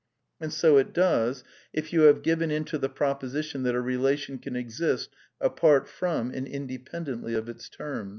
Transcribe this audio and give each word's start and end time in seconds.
And 0.39 0.49
sojt 0.51 0.93
does, 0.93 1.43
if 1.73 1.93
you 1.93 2.01
have 2.09 2.23
given 2.23 2.49
in 2.49 2.65
tojhejp 2.65 2.95
roposition 2.97 3.63
that 3.65 3.75
a 3.75 3.79
re 3.79 3.97
lation 3.97 4.41
can 4.41 4.55
exist 4.55 5.09
apart 5.39 5.87
from 5.87 6.31
and 6.31 6.47
independently 6.47 7.35
of 7.35 7.47
its 7.47 7.69
terms. 7.69 8.09